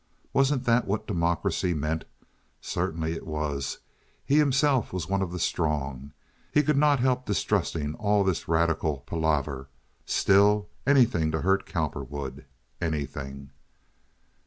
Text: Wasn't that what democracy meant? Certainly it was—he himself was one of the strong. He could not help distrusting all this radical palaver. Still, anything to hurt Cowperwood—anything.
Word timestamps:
Wasn't 0.33 0.63
that 0.63 0.87
what 0.87 1.05
democracy 1.05 1.75
meant? 1.75 2.05
Certainly 2.59 3.13
it 3.13 3.27
was—he 3.27 4.35
himself 4.39 4.91
was 4.91 5.07
one 5.07 5.21
of 5.21 5.31
the 5.31 5.37
strong. 5.37 6.11
He 6.51 6.63
could 6.63 6.75
not 6.75 6.99
help 6.99 7.23
distrusting 7.23 7.93
all 7.93 8.23
this 8.23 8.47
radical 8.47 9.03
palaver. 9.05 9.69
Still, 10.07 10.67
anything 10.87 11.29
to 11.29 11.41
hurt 11.41 11.67
Cowperwood—anything. 11.67 13.51